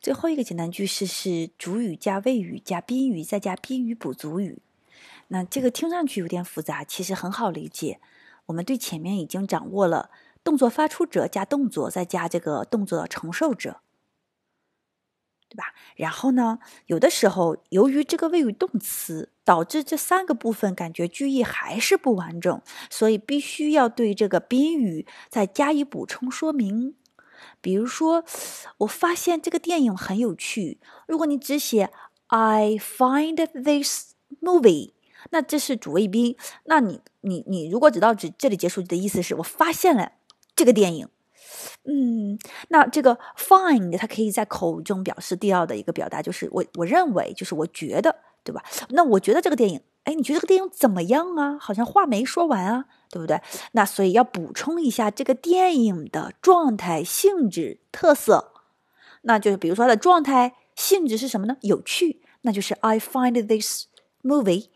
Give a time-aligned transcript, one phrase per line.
[0.00, 4.62] 最后一个简单句式是主语加谓语加宾语再加宾语补足语。
[5.28, 8.00] 那这个听上去有点复杂，其实很好理解。
[8.46, 10.10] 我们对前面已经掌握了
[10.42, 13.80] 动作发出者加动作再加这个动作的承受者，
[15.48, 15.74] 对吧？
[15.96, 26.94] 然后呢，有的时候由于这个谓语动词导致这三个部分感觉句意还是不完整，所以必须要对这个宾语再加以补充说明。
[27.60, 28.24] 比如说，
[28.78, 30.78] 我发现这个电影很有趣。
[31.06, 31.90] 如果你只写
[32.28, 34.92] I find this movie，
[35.30, 36.36] 那这是主谓宾。
[36.64, 40.12] 那你你你如果只到这这里结束的意思是我发现了
[40.54, 41.08] 这个电影。
[41.84, 48.62] 嗯，那这个 find 它可以在口中表示第二的一个表达，就是我我认为，就是我觉得，对吧？
[48.90, 51.58] 那我觉得这个电影，哎，你觉得这个电影怎么样啊？
[51.60, 52.86] 好像话没说完啊。
[53.10, 53.40] 对不对？
[53.72, 58.52] 那所以要补充一下这个电影的状态、性质、特色。
[59.22, 61.56] 那就是比如说它的状态、性质是什么呢？
[61.62, 63.86] 有趣，那就是 I find this
[64.22, 64.66] movie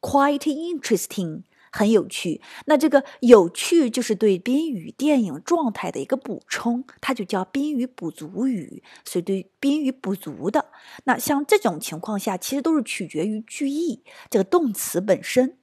[0.00, 2.40] quite interesting，很有趣。
[2.66, 8.82] 那这个有趣就是对宾语电影状态的一个补充，它就叫宾语补足语。
[9.04, 10.66] 所以对宾语补足的，
[11.04, 15.56] 那像这种情况下，其实都是取决于句意这个动词本身。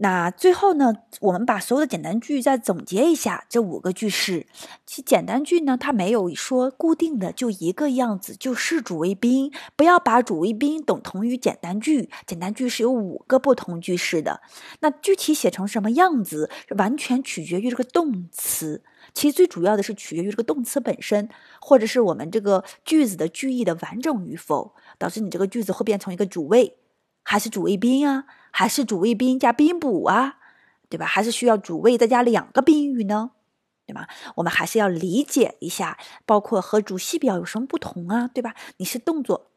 [0.00, 4.46] 那最后呢，我们把所有的简单句再总结一下，这五个句式。
[4.86, 9.52] 其简单句呢，它没有说固定的就一个样子，就是主谓宾。
[9.74, 14.40] 不要把主谓宾等同于简单句，简单句是有五个不同句式的。
[14.80, 18.84] 那具体写成什么样子，完全取决于这个动词。
[19.14, 21.28] 其实最主要的是取决于这个动词本身，
[21.60, 26.76] 或者是我们这个句子的句意的完整与否，导致你这个句子会变成一个主谓
[27.24, 28.26] 还是主谓宾啊？
[28.58, 30.38] 还是主谓宾加宾补啊，
[30.88, 31.06] 对吧？
[31.06, 33.30] 还是需要主谓再加两个宾语呢，
[33.86, 34.08] 对吧？
[34.34, 38.56] 我们还是要理解一下，包括和主系表有什么不同啊，对吧？
[38.78, 39.52] 你是动作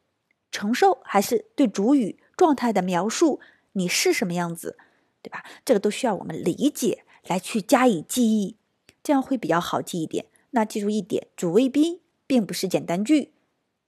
[0.51, 3.39] 承受，还是对主语状态的描述？
[3.71, 4.77] 你是什么样子，
[5.23, 5.43] 对吧？
[5.65, 8.57] 这个都需要我们理解来去加以记忆，
[9.01, 10.27] 这样会比较好记一点。
[10.51, 13.33] 那记住一点，主谓宾并不是简单句，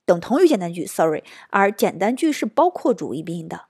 [0.05, 3.65] 等同于简单句，sorry，而简单句是包括主谓宾的。